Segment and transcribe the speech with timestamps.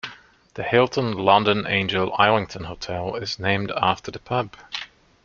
[0.55, 4.55] The Hilton London Angel Islington Hotel is named after the pub.